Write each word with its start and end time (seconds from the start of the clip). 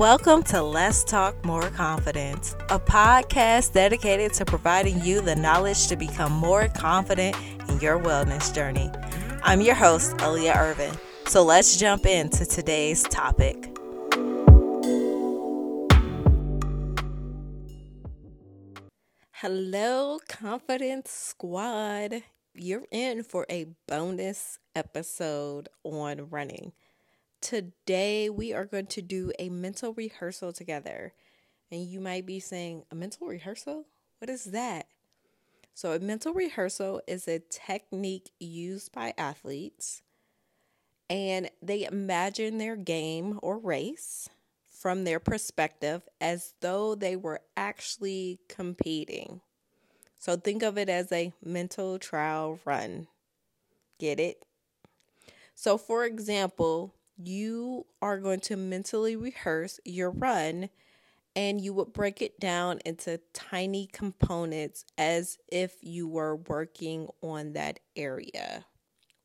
Welcome 0.00 0.44
to 0.44 0.62
Let's 0.62 1.04
Talk 1.04 1.44
More 1.44 1.68
Confidence, 1.68 2.54
a 2.70 2.78
podcast 2.78 3.74
dedicated 3.74 4.32
to 4.32 4.46
providing 4.46 4.98
you 5.04 5.20
the 5.20 5.36
knowledge 5.36 5.88
to 5.88 5.96
become 5.96 6.32
more 6.32 6.68
confident 6.68 7.36
in 7.68 7.78
your 7.80 8.00
wellness 8.00 8.54
journey. 8.54 8.90
I'm 9.42 9.60
your 9.60 9.74
host, 9.74 10.12
Aaliyah 10.12 10.56
Earvin. 10.56 10.96
So 11.26 11.42
let's 11.42 11.76
jump 11.76 12.06
into 12.06 12.46
today's 12.46 13.02
topic. 13.02 13.76
Hello, 19.32 20.18
Confidence 20.30 21.10
Squad. 21.10 22.22
You're 22.54 22.86
in 22.90 23.22
for 23.22 23.44
a 23.50 23.66
bonus 23.86 24.60
episode 24.74 25.68
on 25.84 26.30
running. 26.30 26.72
Today, 27.40 28.28
we 28.28 28.52
are 28.52 28.66
going 28.66 28.86
to 28.88 29.02
do 29.02 29.32
a 29.38 29.48
mental 29.48 29.94
rehearsal 29.94 30.52
together. 30.52 31.14
And 31.70 31.82
you 31.82 32.00
might 32.00 32.26
be 32.26 32.40
saying, 32.40 32.84
A 32.90 32.94
mental 32.94 33.26
rehearsal? 33.26 33.86
What 34.18 34.28
is 34.28 34.44
that? 34.46 34.86
So, 35.74 35.92
a 35.92 35.98
mental 35.98 36.34
rehearsal 36.34 37.00
is 37.06 37.26
a 37.26 37.38
technique 37.38 38.30
used 38.38 38.92
by 38.92 39.14
athletes, 39.16 40.02
and 41.08 41.50
they 41.62 41.84
imagine 41.84 42.58
their 42.58 42.76
game 42.76 43.38
or 43.42 43.58
race 43.58 44.28
from 44.68 45.04
their 45.04 45.20
perspective 45.20 46.02
as 46.20 46.54
though 46.60 46.94
they 46.94 47.16
were 47.16 47.40
actually 47.56 48.40
competing. 48.48 49.40
So, 50.18 50.36
think 50.36 50.62
of 50.62 50.76
it 50.76 50.90
as 50.90 51.10
a 51.10 51.32
mental 51.42 51.98
trial 51.98 52.60
run. 52.66 53.06
Get 53.98 54.20
it? 54.20 54.44
So, 55.54 55.78
for 55.78 56.04
example, 56.04 56.94
you 57.26 57.86
are 58.00 58.18
going 58.18 58.40
to 58.40 58.56
mentally 58.56 59.16
rehearse 59.16 59.80
your 59.84 60.10
run 60.10 60.70
and 61.36 61.60
you 61.60 61.72
would 61.72 61.92
break 61.92 62.20
it 62.20 62.40
down 62.40 62.80
into 62.84 63.20
tiny 63.32 63.88
components 63.92 64.84
as 64.98 65.38
if 65.50 65.76
you 65.82 66.08
were 66.08 66.36
working 66.36 67.08
on 67.22 67.52
that 67.52 67.78
area. 67.94 68.64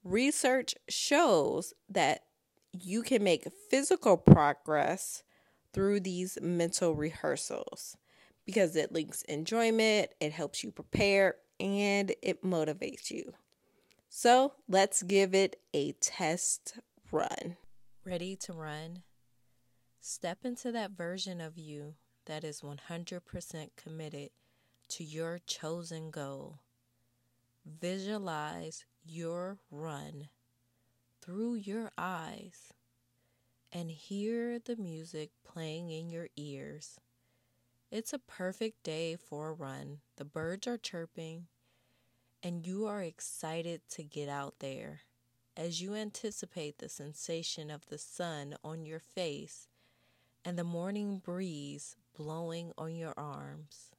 Research 0.03 0.75
shows 0.87 1.73
that 1.89 2.21
you 2.71 3.01
can 3.01 3.23
make 3.23 3.47
physical 3.69 4.17
progress 4.17 5.23
through 5.73 5.99
these 5.99 6.37
mental 6.41 6.93
rehearsals 6.93 7.97
because 8.45 8.75
it 8.75 8.91
links 8.91 9.23
enjoyment, 9.23 10.09
it 10.19 10.31
helps 10.31 10.63
you 10.63 10.71
prepare, 10.71 11.35
and 11.59 12.13
it 12.21 12.43
motivates 12.43 13.09
you. 13.09 13.33
So 14.09 14.53
let's 14.69 15.01
give 15.01 15.33
it 15.33 15.59
a 15.73 15.93
test 15.93 16.79
run 17.11 17.57
ready 18.05 18.35
to 18.35 18.53
run, 18.53 19.01
step 19.99 20.45
into 20.45 20.71
that 20.71 20.91
version 20.91 21.41
of 21.41 21.57
you 21.57 21.95
that 22.25 22.43
is 22.43 22.61
100% 22.61 23.69
committed 23.75 24.29
to 24.87 25.03
your 25.03 25.39
chosen 25.47 26.11
goal. 26.11 26.59
Visualize 27.65 28.85
your 29.03 29.57
run 29.71 30.29
through 31.19 31.55
your 31.55 31.91
eyes 31.97 32.73
and 33.73 33.89
hear 33.89 34.59
the 34.59 34.75
music 34.75 35.31
playing 35.43 35.89
in 35.89 36.11
your 36.11 36.29
ears. 36.37 36.99
It's 37.89 38.13
a 38.13 38.19
perfect 38.19 38.83
day 38.83 39.15
for 39.15 39.49
a 39.49 39.53
run. 39.53 39.97
The 40.17 40.25
birds 40.25 40.67
are 40.67 40.77
chirping, 40.77 41.47
and 42.43 42.67
you 42.67 42.85
are 42.85 43.01
excited 43.01 43.81
to 43.91 44.03
get 44.03 44.29
out 44.29 44.55
there 44.59 45.01
as 45.57 45.81
you 45.81 45.95
anticipate 45.95 46.77
the 46.77 46.89
sensation 46.89 47.69
of 47.69 47.87
the 47.87 47.97
sun 47.97 48.55
on 48.63 48.85
your 48.85 48.99
face 48.99 49.67
and 50.43 50.57
the 50.57 50.63
morning 50.63 51.19
breeze 51.19 51.95
blowing 52.15 52.71
on 52.77 52.95
your 52.95 53.13
arms. 53.17 53.91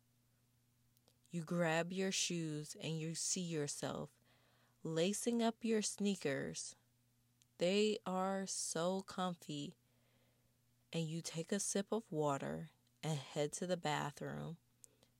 You 1.31 1.43
grab 1.43 1.93
your 1.93 2.13
shoes 2.13 2.77
and 2.83 2.99
you 2.99 3.15
see 3.15 3.41
yourself 3.41 4.11
lacing 4.83 5.43
up 5.43 5.57
your 5.63 5.83
sneakers. 5.83 6.77
They 7.59 7.99
are 8.07 8.45
so 8.47 9.03
comfy. 9.07 9.75
And 10.93 11.05
you 11.05 11.21
take 11.21 11.53
a 11.53 11.59
sip 11.59 11.87
of 11.91 12.05
water 12.11 12.71
and 13.03 13.19
head 13.19 13.53
to 13.55 13.67
the 13.67 13.77
bathroom 13.77 14.57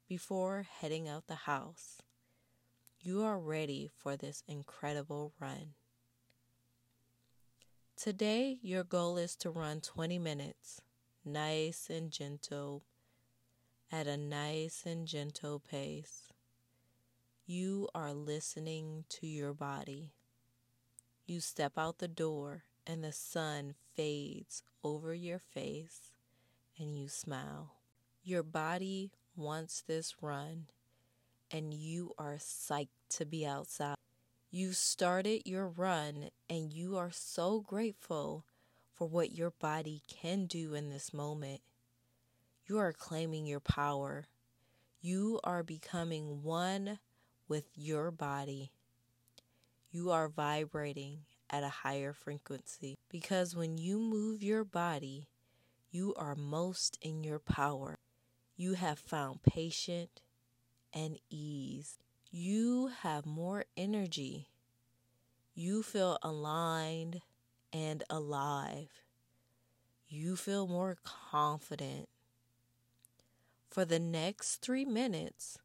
before 0.09 0.67
heading 0.81 1.09
out 1.09 1.27
the 1.27 1.35
house. 1.35 2.01
You 3.01 3.23
are 3.25 3.39
ready 3.39 3.91
for 3.95 4.17
this 4.17 4.43
incredible 4.47 5.33
run. 5.41 5.75
Today, 7.97 8.59
your 8.61 8.85
goal 8.85 9.17
is 9.17 9.35
to 9.37 9.49
run 9.49 9.81
20 9.81 10.19
minutes, 10.19 10.83
nice 11.25 11.89
and 11.89 12.11
gentle, 12.11 12.83
at 13.91 14.07
a 14.07 14.19
nice 14.19 14.83
and 14.85 15.09
gentle 15.09 15.61
pace. 15.61 16.25
You 17.47 17.89
are 17.95 18.13
listening 18.13 19.05
to 19.09 19.27
your 19.27 19.55
body. 19.55 20.13
You 21.25 21.41
step 21.41 21.79
out 21.79 21.97
the 21.97 22.07
door, 22.07 22.65
and 22.87 23.03
the 23.03 23.13
sun 23.13 23.75
fades 23.95 24.63
over 24.85 25.15
your 25.15 25.39
face, 25.39 26.13
and 26.79 26.95
you 26.99 27.09
smile. 27.09 27.77
Your 28.23 28.43
body 28.43 29.11
wants 29.35 29.81
this 29.81 30.17
run, 30.21 30.67
and 31.51 31.73
you 31.73 32.13
are 32.19 32.37
psyched 32.37 32.89
to 33.17 33.25
be 33.25 33.47
outside. 33.47 33.97
You 34.57 34.73
started 34.73 35.43
your 35.45 35.69
run 35.69 36.31
and 36.49 36.73
you 36.73 36.97
are 36.97 37.11
so 37.13 37.61
grateful 37.61 38.47
for 38.95 39.07
what 39.07 39.33
your 39.33 39.51
body 39.51 40.01
can 40.09 40.47
do 40.47 40.73
in 40.73 40.89
this 40.89 41.13
moment. 41.13 41.61
You 42.67 42.79
are 42.79 42.95
claiming 42.95 43.45
your 43.45 43.61
power. 43.61 44.29
You 45.03 45.41
are 45.45 45.63
becoming 45.63 46.43
one 46.43 47.01
with 47.47 47.67
your 47.75 48.11
body. 48.11 48.73
You 49.91 50.11
are 50.11 50.27
vibrating 50.27 51.27
at 51.51 51.63
a 51.63 51.69
higher 51.85 52.15
frequency 52.15 52.97
because 53.11 53.55
when 53.55 53.77
you 53.77 53.99
move 53.99 54.43
your 54.43 54.65
body, 54.65 55.29
you 55.91 56.15
are 56.15 56.35
most 56.35 56.97
in 57.03 57.23
your 57.23 57.41
power. 57.41 57.99
You 58.57 58.73
have 58.73 58.99
found 58.99 59.43
patience 59.43 60.13
and 60.95 61.19
ease 61.29 61.99
you 62.31 62.91
have 63.03 63.27
more 63.27 63.65
energy. 63.77 64.49
You 65.55 65.83
feel 65.83 66.19
aligned 66.23 67.23
and 67.73 68.03
alive. 68.11 68.91
You 70.09 70.37
feel 70.37 70.67
more 70.67 70.97
confident. 71.05 72.09
For 73.71 73.85
the 73.85 73.99
next 73.99 74.57
three 74.57 74.85
minutes, 74.85 75.59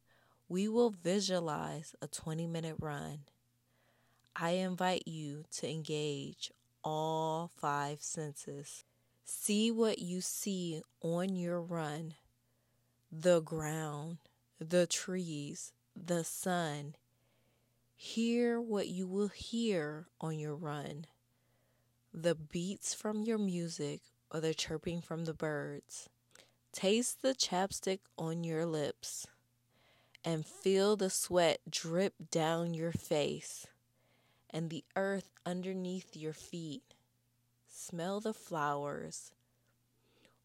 we 0.48 0.68
will 0.68 0.90
visualize 0.90 1.94
a 2.02 2.06
20 2.06 2.46
minute 2.46 2.76
run. 2.78 3.20
I 4.36 4.50
invite 4.50 5.06
you 5.06 5.44
to 5.58 5.68
engage 5.68 6.50
all 6.82 7.50
five 7.56 8.02
senses. 8.02 8.84
See 9.24 9.70
what 9.70 9.98
you 9.98 10.20
see 10.20 10.82
on 11.00 11.36
your 11.36 11.60
run 11.60 12.14
the 13.14 13.40
ground, 13.42 14.16
the 14.58 14.86
trees, 14.86 15.72
the 15.96 16.24
sun. 16.24 16.94
Hear 17.94 18.60
what 18.60 18.88
you 18.88 19.06
will 19.06 19.28
hear 19.28 20.08
on 20.20 20.38
your 20.38 20.56
run 20.56 21.06
the 22.14 22.34
beats 22.34 22.92
from 22.92 23.22
your 23.22 23.38
music 23.38 24.00
or 24.30 24.40
the 24.40 24.52
chirping 24.52 25.00
from 25.00 25.24
the 25.24 25.32
birds. 25.32 26.10
Taste 26.72 27.22
the 27.22 27.34
chapstick 27.34 28.00
on 28.18 28.44
your 28.44 28.66
lips 28.66 29.26
and 30.24 30.44
feel 30.44 30.96
the 30.96 31.10
sweat 31.10 31.60
drip 31.70 32.14
down 32.30 32.74
your 32.74 32.92
face 32.92 33.66
and 34.50 34.68
the 34.68 34.84
earth 34.94 35.30
underneath 35.46 36.14
your 36.14 36.34
feet. 36.34 36.82
Smell 37.66 38.20
the 38.20 38.34
flowers 38.34 39.32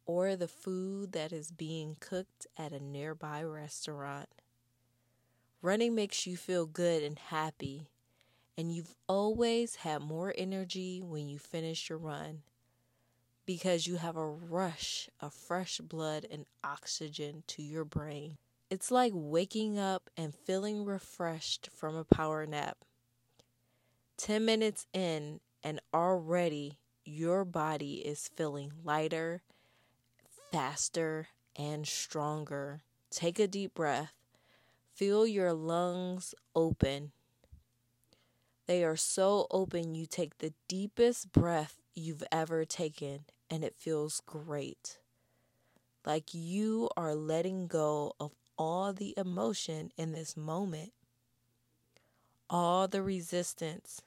or 0.05 0.35
the 0.37 0.47
food 0.47 1.11
that 1.11 1.33
is 1.33 1.51
being 1.51 1.97
cooked 1.99 2.47
at 2.57 2.71
a 2.71 2.79
nearby 2.79 3.43
restaurant. 3.43 4.29
Running 5.61 5.95
makes 5.95 6.27
you 6.27 6.37
feel 6.37 6.67
good 6.67 7.01
and 7.01 7.17
happy, 7.17 7.87
and 8.57 8.71
you've 8.71 8.93
always 9.07 9.77
had 9.77 10.01
more 10.01 10.33
energy 10.37 11.01
when 11.03 11.27
you 11.27 11.39
finish 11.39 11.89
your 11.89 11.97
run 11.97 12.43
because 13.47 13.87
you 13.87 13.95
have 13.95 14.17
a 14.17 14.27
rush 14.27 15.09
of 15.19 15.33
fresh 15.33 15.79
blood 15.79 16.27
and 16.29 16.45
oxygen 16.63 17.43
to 17.47 17.63
your 17.63 17.85
brain. 17.85 18.37
It's 18.69 18.91
like 18.91 19.13
waking 19.15 19.79
up 19.79 20.09
and 20.15 20.35
feeling 20.35 20.85
refreshed 20.85 21.69
from 21.73 21.95
a 21.95 22.03
power 22.03 22.45
nap. 22.45 22.77
10 24.17 24.45
minutes 24.45 24.85
in, 24.93 25.39
and 25.63 25.79
already 25.91 26.77
your 27.03 27.45
body 27.45 27.95
is 27.95 28.29
feeling 28.35 28.73
lighter, 28.83 29.41
faster, 30.51 31.29
and 31.55 31.87
stronger. 31.87 32.81
Take 33.09 33.39
a 33.39 33.47
deep 33.47 33.73
breath 33.73 34.16
Feel 34.97 35.27
your 35.27 35.53
lungs 35.53 36.33
open. 36.55 37.11
They 38.65 38.83
are 38.83 38.97
so 38.97 39.45
open, 39.51 39.93
you 39.95 40.07
take 40.07 40.39
the 40.39 40.53
deepest 40.67 41.31
breath 41.31 41.79
you've 41.95 42.23
ever 42.31 42.65
taken, 42.65 43.25
and 43.49 43.63
it 43.63 43.75
feels 43.77 44.21
great. 44.25 44.97
like 46.05 46.33
you 46.33 46.89
are 46.97 47.15
letting 47.15 47.67
go 47.67 48.13
of 48.19 48.31
all 48.57 48.93
the 48.93 49.13
emotion 49.17 49.91
in 49.97 50.13
this 50.13 50.37
moment, 50.37 50.93
all 52.49 52.87
the 52.87 53.03
resistance, 53.03 54.01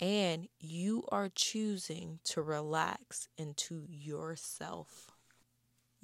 and 0.00 0.48
you 0.58 1.04
are 1.10 1.30
choosing 1.34 2.18
to 2.24 2.42
relax 2.42 3.28
into 3.38 3.86
yourself. 3.88 5.13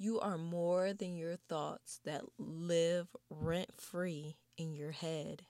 You 0.03 0.19
are 0.19 0.39
more 0.39 0.93
than 0.93 1.15
your 1.15 1.35
thoughts 1.35 1.99
that 2.05 2.23
live 2.39 3.05
rent 3.29 3.79
free 3.79 4.35
in 4.57 4.73
your 4.73 4.89
head. 4.89 5.43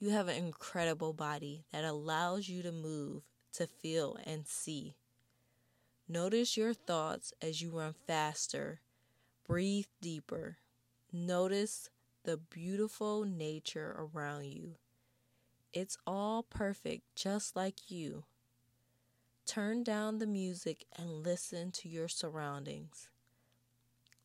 You 0.00 0.10
have 0.10 0.26
an 0.26 0.34
incredible 0.34 1.12
body 1.12 1.64
that 1.70 1.84
allows 1.84 2.48
you 2.48 2.64
to 2.64 2.72
move, 2.72 3.22
to 3.52 3.68
feel, 3.68 4.18
and 4.26 4.48
see. 4.48 4.96
Notice 6.08 6.56
your 6.56 6.74
thoughts 6.74 7.32
as 7.40 7.62
you 7.62 7.70
run 7.70 7.94
faster. 8.08 8.80
Breathe 9.46 9.86
deeper. 10.00 10.56
Notice 11.12 11.88
the 12.24 12.38
beautiful 12.38 13.22
nature 13.22 13.94
around 13.96 14.46
you. 14.46 14.74
It's 15.72 15.96
all 16.04 16.42
perfect, 16.42 17.04
just 17.14 17.54
like 17.54 17.92
you. 17.92 18.24
Turn 19.46 19.84
down 19.84 20.18
the 20.18 20.26
music 20.26 20.86
and 20.98 21.22
listen 21.22 21.70
to 21.70 21.88
your 21.88 22.08
surroundings. 22.08 23.08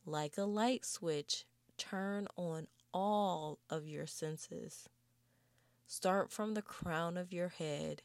Like 0.06 0.38
a 0.38 0.44
light 0.44 0.84
switch, 0.86 1.46
turn 1.78 2.28
on 2.36 2.68
all 2.94 3.60
of 3.70 3.88
your 3.88 4.08
senses. 4.08 4.90
Start 5.88 6.32
from 6.32 6.54
the 6.54 6.62
crown 6.62 7.18
of 7.18 7.32
your 7.32 7.50
head 7.50 8.02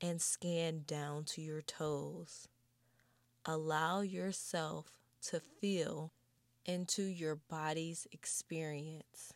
and 0.00 0.20
scan 0.20 0.82
down 0.86 1.24
to 1.24 1.40
your 1.40 1.62
toes. 1.62 2.48
Allow 3.44 4.02
yourself 4.02 4.92
to 5.28 5.40
feel 5.40 6.12
into 6.64 7.02
your 7.02 7.34
body's 7.34 8.06
experience. 8.12 9.32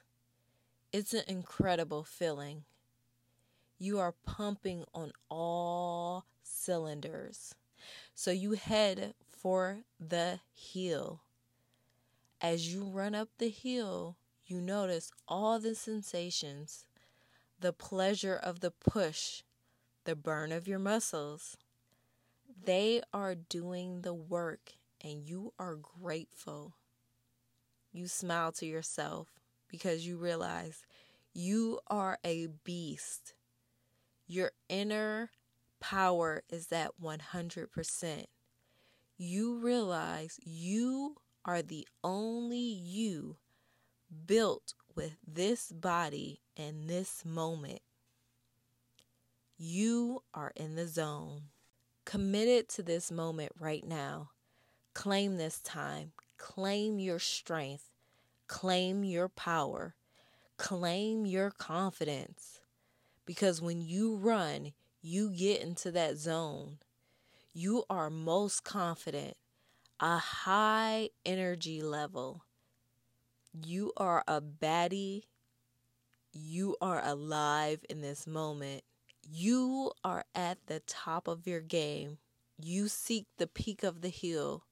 It's 0.92 1.14
an 1.14 1.24
incredible 1.26 2.04
feeling. 2.04 2.64
You 3.78 3.98
are 3.98 4.14
pumping 4.26 4.84
on 4.94 5.12
all 5.30 6.26
cylinders. 6.42 7.54
So 8.14 8.30
you 8.30 8.52
head 8.52 9.14
for 9.30 9.80
the 9.98 10.40
hill. 10.54 11.23
As 12.44 12.74
you 12.74 12.84
run 12.84 13.14
up 13.14 13.30
the 13.38 13.48
hill, 13.48 14.18
you 14.44 14.60
notice 14.60 15.10
all 15.26 15.58
the 15.58 15.74
sensations 15.74 16.84
the 17.58 17.72
pleasure 17.72 18.36
of 18.36 18.60
the 18.60 18.70
push, 18.70 19.42
the 20.04 20.14
burn 20.14 20.52
of 20.52 20.68
your 20.68 20.78
muscles, 20.78 21.56
they 22.66 23.00
are 23.14 23.34
doing 23.34 24.02
the 24.02 24.12
work 24.12 24.72
and 25.02 25.22
you 25.22 25.54
are 25.58 25.76
grateful. 25.76 26.74
You 27.94 28.08
smile 28.08 28.52
to 28.52 28.66
yourself 28.66 29.28
because 29.66 30.06
you 30.06 30.18
realize 30.18 30.82
you 31.32 31.80
are 31.86 32.18
a 32.26 32.48
beast. 32.62 33.32
Your 34.26 34.52
inner 34.68 35.30
power 35.80 36.42
is 36.50 36.70
at 36.70 36.90
100%. 37.02 38.24
You 39.16 39.56
realize 39.56 40.38
you 40.44 41.16
are 41.44 41.62
the 41.62 41.86
only 42.02 42.58
you 42.58 43.36
built 44.26 44.74
with 44.94 45.16
this 45.26 45.70
body 45.70 46.40
and 46.56 46.88
this 46.88 47.24
moment. 47.24 47.80
You 49.56 50.22
are 50.32 50.52
in 50.56 50.74
the 50.74 50.86
zone 50.86 51.44
committed 52.04 52.68
to 52.68 52.82
this 52.82 53.10
moment 53.10 53.52
right 53.58 53.84
now. 53.86 54.30
Claim 54.94 55.36
this 55.36 55.60
time. 55.60 56.12
Claim 56.36 56.98
your 56.98 57.18
strength. 57.18 57.90
Claim 58.46 59.04
your 59.04 59.28
power. 59.28 59.94
Claim 60.56 61.26
your 61.26 61.50
confidence. 61.50 62.60
Because 63.26 63.62
when 63.62 63.80
you 63.80 64.16
run, 64.16 64.72
you 65.00 65.30
get 65.30 65.62
into 65.62 65.90
that 65.92 66.16
zone. 66.16 66.78
You 67.52 67.84
are 67.88 68.10
most 68.10 68.64
confident, 68.64 69.36
a 70.00 70.18
high 70.18 71.10
energy 71.24 71.82
level. 71.82 72.44
You 73.52 73.92
are 73.96 74.24
a 74.26 74.40
baddie. 74.40 75.24
You 76.32 76.76
are 76.80 77.00
alive 77.04 77.84
in 77.88 78.00
this 78.00 78.26
moment. 78.26 78.82
You 79.22 79.92
are 80.02 80.24
at 80.34 80.58
the 80.66 80.80
top 80.80 81.28
of 81.28 81.46
your 81.46 81.60
game. 81.60 82.18
You 82.60 82.88
seek 82.88 83.26
the 83.38 83.46
peak 83.46 83.82
of 83.82 84.00
the 84.00 84.08
hill. 84.08 84.64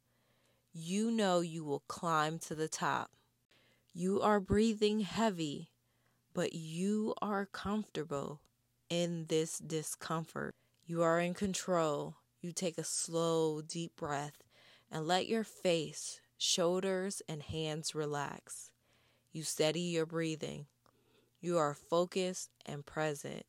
You 0.73 1.11
know 1.11 1.41
you 1.41 1.65
will 1.65 1.85
climb 1.87 2.39
to 2.41 2.55
the 2.55 2.69
top. 2.69 3.13
You 3.95 4.21
are 4.21 4.41
breathing 4.41 5.01
heavy, 5.01 5.69
but 6.35 6.55
you 6.55 7.15
are 7.23 7.47
comfortable 7.47 8.41
in 8.89 9.27
this 9.29 9.59
discomfort. 9.59 10.55
You 10.87 11.03
are 11.03 11.21
in 11.21 11.35
control. 11.35 12.17
You 12.41 12.53
take 12.53 12.79
a 12.79 12.85
slow, 12.85 13.63
deep 13.63 13.95
breath 13.97 14.43
and 14.93 15.09
let 15.09 15.27
your 15.27 15.43
face, 15.43 16.21
shoulders, 16.37 17.23
and 17.27 17.43
hands 17.43 17.95
relax. 17.95 18.71
You 19.33 19.43
steady 19.43 19.81
your 19.81 20.05
breathing. 20.05 20.67
You 21.41 21.57
are 21.57 21.75
focused 21.75 22.51
and 22.67 22.85
present. 22.85 23.47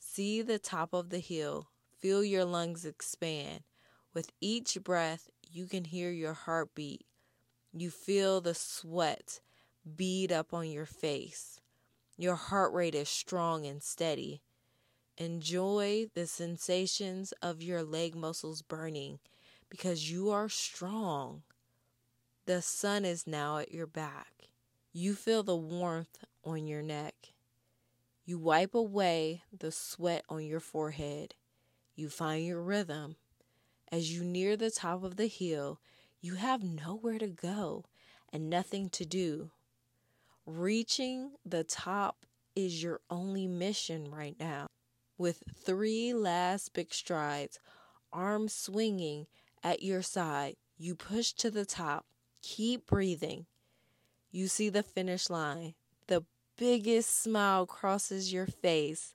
See 0.00 0.42
the 0.42 0.58
top 0.58 0.92
of 0.92 1.10
the 1.10 1.20
hill. 1.20 1.68
Feel 1.96 2.24
your 2.24 2.44
lungs 2.44 2.84
expand. 2.84 3.60
With 4.12 4.32
each 4.40 4.76
breath, 4.82 5.30
you 5.48 5.66
can 5.66 5.84
hear 5.84 6.10
your 6.10 6.34
heartbeat. 6.34 7.06
You 7.72 7.90
feel 7.90 8.40
the 8.40 8.54
sweat 8.54 9.40
bead 9.96 10.32
up 10.32 10.52
on 10.52 10.68
your 10.68 10.86
face. 10.86 11.60
Your 12.16 12.34
heart 12.34 12.72
rate 12.72 12.96
is 12.96 13.08
strong 13.08 13.64
and 13.64 13.80
steady. 13.80 14.42
Enjoy 15.16 16.06
the 16.14 16.26
sensations 16.26 17.32
of 17.40 17.62
your 17.62 17.84
leg 17.84 18.16
muscles 18.16 18.60
burning 18.62 19.20
because 19.68 20.10
you 20.10 20.30
are 20.30 20.48
strong. 20.48 21.42
The 22.46 22.62
sun 22.62 23.04
is 23.04 23.26
now 23.26 23.58
at 23.58 23.72
your 23.72 23.86
back. 23.86 24.32
You 24.92 25.14
feel 25.14 25.42
the 25.42 25.56
warmth 25.56 26.24
on 26.44 26.66
your 26.66 26.82
neck. 26.82 27.32
You 28.24 28.38
wipe 28.38 28.74
away 28.74 29.42
the 29.56 29.70
sweat 29.70 30.24
on 30.28 30.44
your 30.44 30.60
forehead. 30.60 31.34
You 31.94 32.08
find 32.08 32.44
your 32.44 32.62
rhythm. 32.62 33.16
As 33.90 34.12
you 34.12 34.22
near 34.22 34.56
the 34.56 34.70
top 34.70 35.02
of 35.02 35.16
the 35.16 35.26
hill, 35.28 35.80
you 36.20 36.34
have 36.34 36.62
nowhere 36.62 37.18
to 37.18 37.28
go 37.28 37.84
and 38.32 38.50
nothing 38.50 38.88
to 38.90 39.04
do. 39.04 39.50
Reaching 40.46 41.32
the 41.44 41.64
top 41.64 42.26
is 42.54 42.82
your 42.82 43.00
only 43.10 43.46
mission 43.46 44.10
right 44.10 44.36
now. 44.38 44.66
With 45.16 45.42
three 45.54 46.12
last 46.12 46.72
big 46.72 46.92
strides, 46.92 47.60
arms 48.12 48.52
swinging 48.54 49.26
at 49.62 49.82
your 49.82 50.02
side, 50.02 50.56
you 50.76 50.94
push 50.94 51.32
to 51.34 51.50
the 51.50 51.64
top. 51.64 52.06
Keep 52.42 52.86
breathing. 52.86 53.46
You 54.30 54.48
see 54.48 54.68
the 54.68 54.82
finish 54.82 55.28
line. 55.28 55.74
The 56.06 56.24
biggest 56.56 57.22
smile 57.22 57.66
crosses 57.66 58.32
your 58.32 58.46
face 58.46 59.14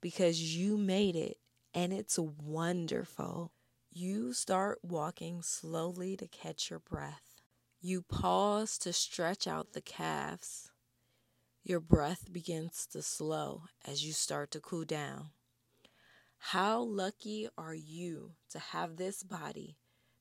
because 0.00 0.56
you 0.56 0.76
made 0.76 1.16
it 1.16 1.38
and 1.74 1.92
it's 1.92 2.18
wonderful. 2.18 3.52
You 3.90 4.32
start 4.32 4.78
walking 4.82 5.42
slowly 5.42 6.16
to 6.16 6.26
catch 6.26 6.70
your 6.70 6.78
breath. 6.78 7.40
You 7.80 8.02
pause 8.02 8.78
to 8.78 8.92
stretch 8.92 9.46
out 9.46 9.72
the 9.72 9.80
calves. 9.80 10.70
Your 11.64 11.80
breath 11.80 12.32
begins 12.32 12.86
to 12.92 13.02
slow 13.02 13.64
as 13.86 14.04
you 14.04 14.12
start 14.12 14.50
to 14.52 14.60
cool 14.60 14.84
down. 14.84 15.30
How 16.38 16.80
lucky 16.80 17.48
are 17.56 17.74
you 17.74 18.32
to 18.50 18.58
have 18.58 18.96
this 18.96 19.22
body 19.22 19.76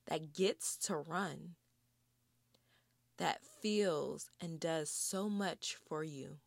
that 0.08 0.34
gets 0.34 0.78
to 0.78 0.96
run, 0.98 1.56
that 3.18 3.42
feels 3.62 4.30
and 4.40 4.60
does 4.60 4.90
so 4.90 5.30
much 5.30 5.78
for 5.88 6.04
you? 6.04 6.40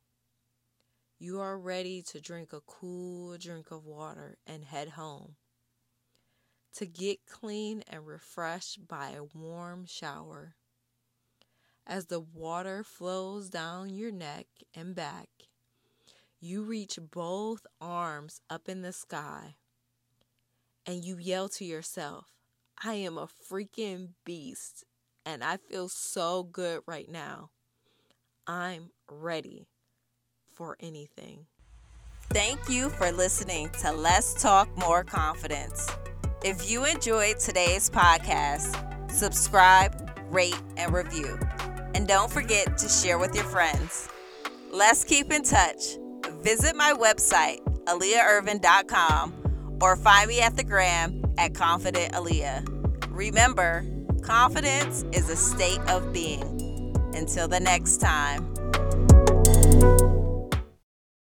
you 1.25 1.41
are 1.41 1.59
ready 1.59 2.03
to 2.03 2.21
drink 2.21 2.53
a 2.53 2.61
cool 2.61 3.37
drink 3.39 3.71
of 3.71 3.87
water 3.87 4.37
and 4.47 4.63
head 4.63 4.91
home. 4.91 5.37
To 6.75 6.85
get 6.85 7.25
clean 7.25 7.83
and 7.89 8.07
refreshed 8.07 8.87
by 8.87 9.13
a 9.13 9.25
warm 9.25 9.87
shower. 9.87 10.57
As 11.87 12.07
the 12.07 12.21
water 12.21 12.85
flows 12.85 13.49
down 13.49 13.95
your 13.95 14.11
neck 14.11 14.47
and 14.75 14.95
back, 14.95 15.29
you 16.41 16.63
reach 16.63 16.99
both 17.11 17.67
arms 17.81 18.43
up 18.51 18.69
in 18.69 18.83
the 18.83 18.93
sky 18.93 19.55
and 20.85 21.05
you 21.05 21.17
yell 21.17 21.49
to 21.49 21.65
yourself, 21.65 22.34
I 22.83 22.95
am 22.95 23.19
a 23.19 23.29
freaking 23.51 24.11
beast 24.25 24.85
and 25.25 25.43
I 25.43 25.57
feel 25.57 25.89
so 25.89 26.43
good 26.43 26.81
right 26.87 27.11
now. 27.11 27.51
I'm 28.47 28.91
ready 29.11 29.69
for 30.53 30.77
anything. 30.81 31.47
Thank 32.31 32.69
you 32.69 32.91
for 32.91 33.11
listening 33.13 33.71
to 33.81 33.93
Let's 33.93 34.41
Talk 34.41 34.69
More 34.77 35.05
Confidence. 35.05 35.89
If 36.43 36.69
you 36.71 36.85
enjoyed 36.85 37.39
today's 37.39 37.89
podcast, 37.89 39.11
subscribe, 39.11 40.11
rate, 40.31 40.61
and 40.77 40.93
review. 40.93 41.39
And 41.95 42.07
don't 42.09 42.31
forget 42.31 42.77
to 42.79 42.89
share 42.89 43.19
with 43.19 43.35
your 43.35 43.45
friends. 43.45 44.09
Let's 44.71 45.05
keep 45.05 45.33
in 45.33 45.43
touch. 45.43 45.97
Visit 46.43 46.77
my 46.77 46.93
website, 46.93 47.61
aaliyahearvin.com, 47.85 49.79
or 49.81 49.97
find 49.97 50.29
me 50.29 50.41
at 50.41 50.57
the 50.57 50.65
gram 50.65 51.24
at 51.39 51.55
Confident 51.55 52.13
Aaliyah. 52.13 53.09
Remember, 53.11 53.85
confidence 54.23 55.05
is 55.13 55.29
a 55.31 55.37
state 55.37 55.81
of 55.89 56.13
being. 56.13 56.95
Until 57.15 57.47
the 57.49 57.61
next 57.61 57.99
time. 57.99 58.54